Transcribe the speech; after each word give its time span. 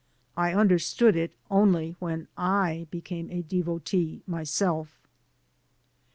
I 0.35 0.55
understood 0.55 1.15
it 1.15 1.31
only 1.51 1.95
when 1.99 2.27
I 2.35 2.87
became 2.89 3.29
a 3.29 3.43
devotee 3.43 4.23
myself. 4.25 4.99